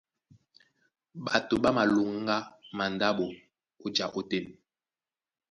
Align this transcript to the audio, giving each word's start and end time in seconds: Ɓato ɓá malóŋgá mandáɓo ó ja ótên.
Ɓato 1.25 1.55
ɓá 1.63 1.69
malóŋgá 1.77 2.35
mandáɓo 2.77 3.25
ó 3.85 3.87
ja 3.95 4.05
ótên. 4.19 4.45